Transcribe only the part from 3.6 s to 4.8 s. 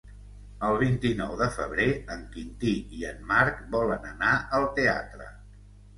volen anar al